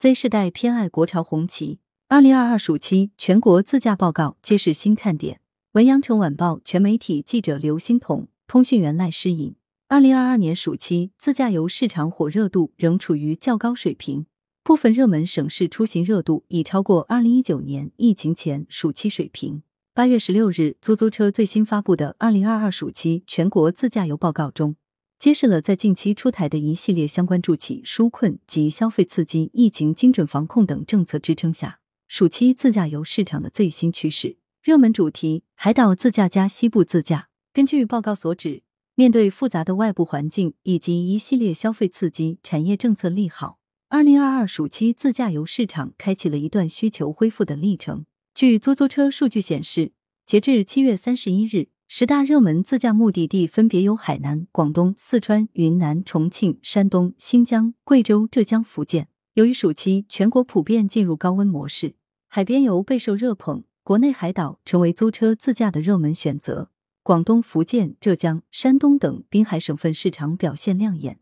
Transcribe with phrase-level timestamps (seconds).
[0.00, 1.80] Z 世代偏爱国潮红旗。
[2.06, 5.40] 二零二二暑期全国自驾报告揭示新看点。
[5.72, 9.56] 文阳城晚报全媒体记者刘欣彤，通讯员赖诗颖。
[9.88, 14.26] 二零二二年暑期自驾游市场火热度仍处于较高水平，
[14.62, 19.64] 部分热门省市出行热度已超过二零一九年疫情前暑期水平。
[19.92, 24.76] 八月十六日，出租车最新发布的二零二二暑期全国自驾游报告中，
[25.18, 34.38] 揭示了在近期出台的一系列相关助企、纾困及消费刺激、疫情精准防控等政策支撑下，暑期自驾游市场的最新趋势。
[34.62, 37.28] 热门主题：海岛自驾加西部自驾。
[37.52, 38.62] 根据报告所指。
[38.94, 48.06] 面对复杂的外部环境以及一系列消费刺激、产业政策利好，二零二二暑期自驾游市场开启了一段需求恢复的历程。
[48.34, 49.92] 据出租车数据显示，
[50.26, 59.08] 截至七月三十一日，十大热门自驾目的地分别有海南、广东、四川、云南、重庆、山东、新疆、贵州、浙江、福建。
[59.32, 61.94] 由于暑期全国普遍进入高温模式，
[62.28, 66.70] 海边游备受热捧，国内海岛成为租车自驾的热门选择。
[67.02, 71.18] 广东、福建、浙江、山东等滨海省份市场表现亮眼，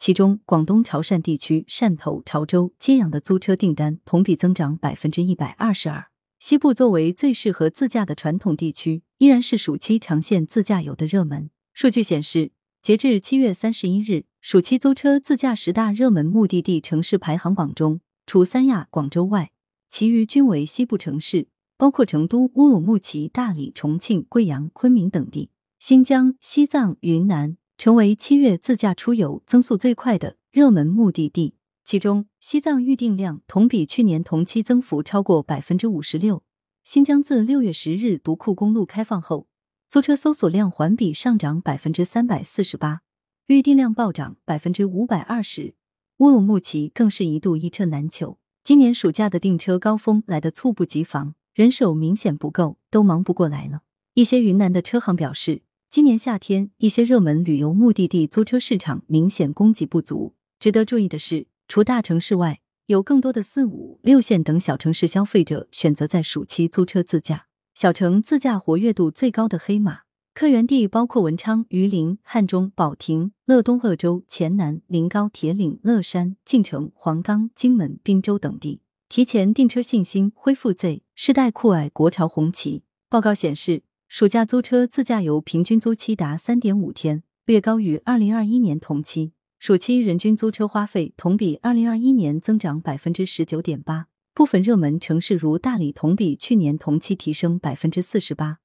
[0.00, 6.06] 其中广东潮汕地区汕头、潮州、揭阳的租车订单同比增长百分之一百二十二。
[6.38, 11.50] 西部作为最适合自驾的传统地区，依然是暑期长线自驾游的热门。
[11.74, 19.50] 数据显示，截至七月三十一日，暑期租车自驾十大热门目的地城市排行榜中，除三亚、广州外，
[19.88, 21.48] 其余均为西部城市。
[21.76, 31.54] 包括成都、乌鲁木齐、大理、重庆、贵阳、昆明等地，新疆、西藏、云南成为七月自驾出游增速最快的热门目的地。
[31.90, 36.42] 其中，西藏预订量同比去年同期增幅超过百分之五十六。
[36.84, 39.46] 新疆自六月十日独库公路开放后，
[39.88, 43.00] 租车搜索量环比上涨百分之三百四十八，
[43.46, 45.72] 预订量暴涨百分之五百二十。
[46.18, 48.38] 乌鲁木齐更是一度一车难求。
[48.62, 51.36] 今年暑假的订车高峰来得猝不及防。
[51.54, 53.80] 人手明显不够，都忙不过来了。
[54.12, 60.34] 一些云南的车行表示，今年夏天一些热门旅游目的地租车市场明显供给不足。
[60.58, 67.48] 值得注意的是，除大城市外，有更多的四五六线等小城市消费者选择在暑期租车自驾。
[67.74, 70.00] 小城自驾活跃度最高的黑马
[70.32, 78.80] 客源地包括文昌、榆林、汉中、保亭、乐东、鄂州、黔南、临高、铁岭、乐山、晋城、黄冈、荆门、滨州等地。
[79.10, 82.82] 提前订车信心恢复，Z 世代酷爱国潮红旗。
[83.10, 89.32] 报告显示，暑假租车自驾游平均租期达三点五天，略高于二零二一年同期。
[89.58, 94.06] 暑期人均租车花费同比二零二一年增长百分之十九点八。
[94.32, 98.60] 部分热门城市如大理同比去年同期提升百分之四十八，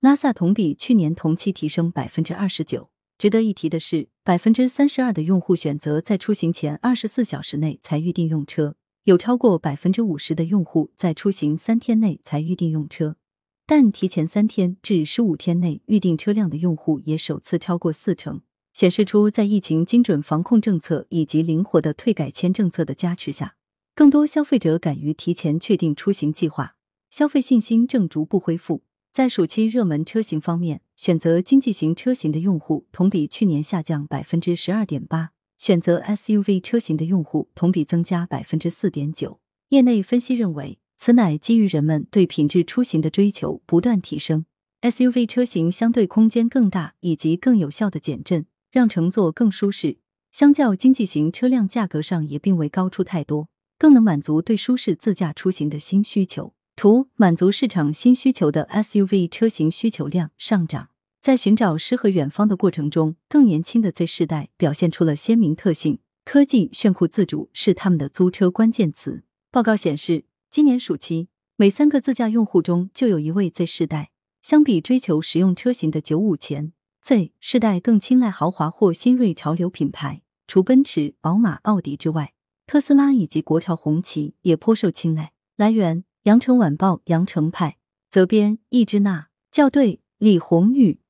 [0.00, 2.90] 拉萨同比去年同期提升百分之二十九。
[3.16, 8.74] 值得一提的是，百分之三十二的用户选择在出行前二十四小时内才预定用车。
[9.04, 13.14] 有超过百分之五十的用户在出行三天内才预定用车，
[13.64, 23.56] 但提前三天至十五天内预定车辆的用户也首次超过四成，显示出在疫情精准防控政策以及灵活的退改签政策的加持下，
[23.94, 26.76] 更多消费者敢于提前确定出行计划，
[27.10, 28.82] 消费信心正逐步恢复。
[29.12, 35.32] 在暑期热门车型方面，选择经济型车型的用户同比去年下降百分之十二点八。
[35.58, 39.38] 选择 SUV 车型的用户同比增加百分之四点九。
[39.68, 44.44] 业内分析认为，此乃基于人们对品质出行的追求不断提升
[44.80, 49.98] ，SUV 车型相对空间更大，以及更有效的减震，让乘坐更舒适。
[50.32, 56.54] 相较经济型车辆，价格上也并未高出太多，更能满足对舒适自驾出行的新需求。
[56.74, 60.88] 图满足市场新需求的 SUV 车型需求量上涨。
[61.20, 65.98] 在寻找诗和远方的过程中，更年轻的 Z 世代表现出了鲜明特性。
[66.24, 69.22] 科技、炫酷、自主是他们的租车关键词。
[69.50, 74.10] 报告显示，今年暑期，每三个自驾用户中就有一位 Z 世代。
[74.40, 76.72] 相比追求实用车型的九五前
[77.02, 80.22] ，Z 世代更青睐豪华或新锐潮流品牌。
[80.46, 82.32] 除奔驰、宝马、奥迪之外，
[82.66, 85.32] 特斯拉以及国潮红旗也颇受青睐。
[85.56, 87.76] 来源：羊城晚报羊城派，
[88.08, 91.01] 责编：易之娜，校对：李红宇。